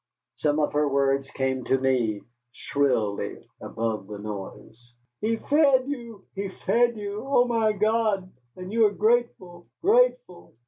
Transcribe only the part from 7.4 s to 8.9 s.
my God, and you